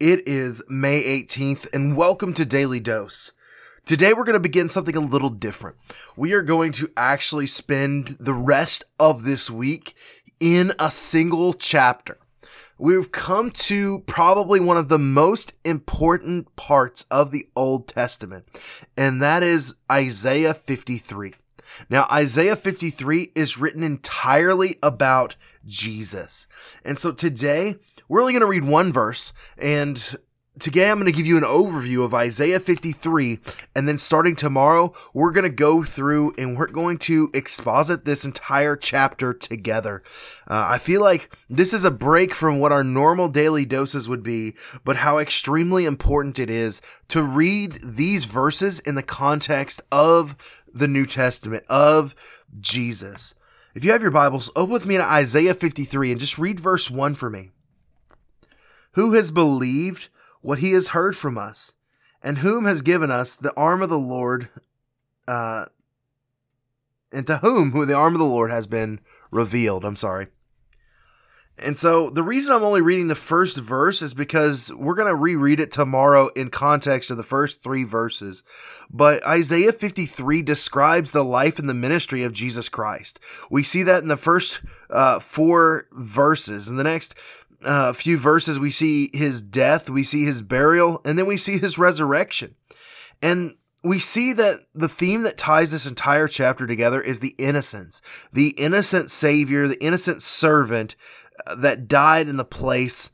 [0.00, 3.30] It is May 18th, and welcome to Daily Dose.
[3.86, 5.76] Today, we're going to begin something a little different.
[6.16, 9.94] We are going to actually spend the rest of this week
[10.40, 12.18] in a single chapter.
[12.76, 18.46] We've come to probably one of the most important parts of the Old Testament,
[18.96, 21.34] and that is Isaiah 53.
[21.88, 25.36] Now, Isaiah 53 is written entirely about
[25.66, 26.46] Jesus.
[26.84, 27.76] And so today,
[28.08, 30.16] we're only going to read one verse, and
[30.58, 33.40] today I'm going to give you an overview of Isaiah 53,
[33.74, 38.24] and then starting tomorrow, we're going to go through and we're going to exposit this
[38.24, 40.02] entire chapter together.
[40.46, 44.22] Uh, I feel like this is a break from what our normal daily doses would
[44.22, 50.36] be, but how extremely important it is to read these verses in the context of
[50.72, 52.14] the New Testament, of
[52.60, 53.34] Jesus.
[53.74, 56.88] If you have your Bibles, open with me to Isaiah 53 and just read verse
[56.88, 57.50] 1 for me.
[58.92, 60.10] Who has believed
[60.42, 61.74] what he has heard from us?
[62.22, 64.48] And whom has given us the arm of the Lord,
[65.26, 65.66] uh,
[67.10, 69.00] and to whom who the arm of the Lord has been
[69.32, 69.84] revealed?
[69.84, 70.28] I'm sorry.
[71.56, 75.14] And so the reason I'm only reading the first verse is because we're going to
[75.14, 78.42] reread it tomorrow in context of the first three verses.
[78.90, 83.20] But Isaiah 53 describes the life and the ministry of Jesus Christ.
[83.50, 86.68] We see that in the first uh, four verses.
[86.68, 87.14] In the next
[87.64, 91.58] uh, few verses, we see his death, we see his burial, and then we see
[91.58, 92.56] his resurrection.
[93.22, 98.00] And we see that the theme that ties this entire chapter together is the innocence,
[98.32, 100.96] the innocent savior, the innocent servant
[101.56, 103.10] that died in the place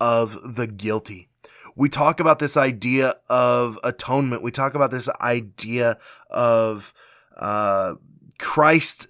[0.00, 1.28] of the guilty.
[1.76, 4.42] We talk about this idea of atonement.
[4.42, 6.92] We talk about this idea of
[7.36, 7.94] uh,
[8.38, 9.06] Christ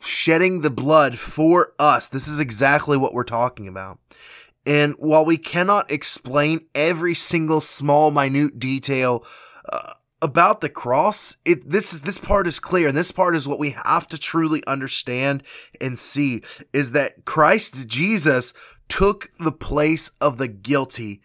[0.00, 2.06] shedding the blood for us.
[2.08, 3.98] This is exactly what we're talking about.
[4.66, 9.24] And while we cannot explain every single small, minute detail
[9.70, 13.46] uh, about the cross, it this is this part is clear, and this part is
[13.46, 15.42] what we have to truly understand
[15.80, 16.42] and see
[16.72, 18.52] is that Christ Jesus
[18.88, 21.20] took the place of the guilty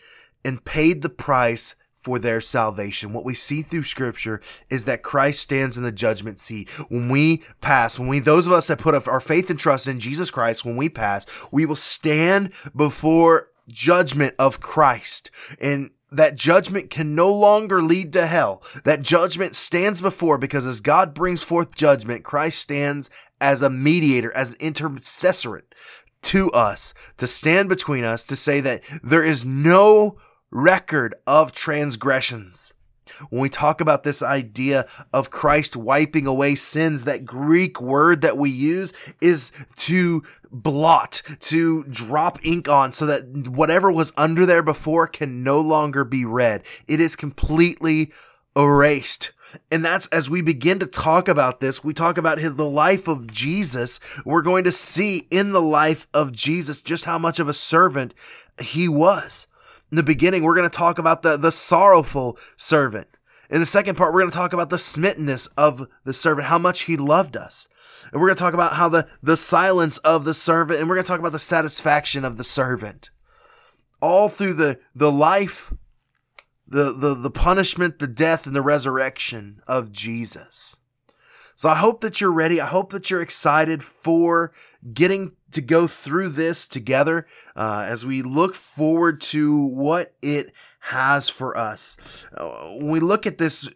[0.45, 3.13] and paid the price for their salvation.
[3.13, 6.69] What we see through scripture is that Christ stands in the judgment seat.
[6.89, 10.01] When we pass, when we, those of us that put our faith and trust in
[10.01, 15.31] Jesus Christ, when we pass, we will stand before judgment of Christ.
[15.61, 18.63] And that judgment can no longer lead to hell.
[18.83, 23.09] That judgment stands before because as God brings forth judgment, Christ stands
[23.41, 25.63] as a mediator, as an intercessor
[26.23, 30.17] to us, to stand between us, to say that there is no
[30.51, 32.73] record of transgressions.
[33.29, 38.37] When we talk about this idea of Christ wiping away sins, that Greek word that
[38.37, 44.63] we use is to blot, to drop ink on so that whatever was under there
[44.63, 46.63] before can no longer be read.
[46.87, 48.11] It is completely
[48.55, 49.31] erased.
[49.71, 53.07] And that's as we begin to talk about this, we talk about his, the life
[53.07, 53.99] of Jesus.
[54.25, 58.13] We're going to see in the life of Jesus just how much of a servant
[58.59, 59.47] he was.
[59.93, 63.05] In the beginning, we're going to talk about the, the sorrowful servant.
[63.51, 66.57] In the second part, we're going to talk about the smittenness of the servant, how
[66.57, 67.67] much he loved us.
[68.11, 70.95] And we're going to talk about how the, the silence of the servant, and we're
[70.95, 73.11] going to talk about the satisfaction of the servant.
[74.01, 75.71] All through the, the life,
[76.67, 80.77] the, the, the punishment, the death, and the resurrection of Jesus.
[81.55, 82.59] So I hope that you're ready.
[82.59, 84.51] I hope that you're excited for
[84.93, 91.29] getting to go through this together uh, as we look forward to what it has
[91.29, 91.95] for us.
[92.35, 93.67] Uh, when we look at this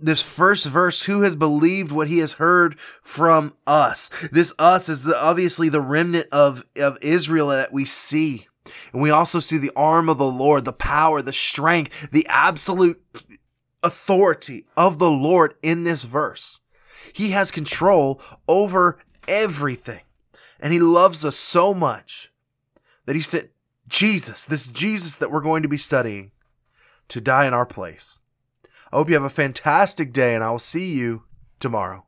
[0.00, 4.10] this first verse, who has believed what he has heard from us?
[4.30, 8.46] This us is the obviously the remnant of, of Israel that we see.
[8.92, 13.02] And we also see the arm of the Lord, the power, the strength, the absolute
[13.82, 16.60] authority of the Lord in this verse.
[17.12, 18.98] He has control over
[19.28, 20.00] everything.
[20.60, 22.32] And he loves us so much
[23.06, 23.50] that he sent
[23.86, 26.30] Jesus, this Jesus that we're going to be studying,
[27.08, 28.20] to die in our place.
[28.92, 31.24] I hope you have a fantastic day, and I will see you
[31.58, 32.06] tomorrow.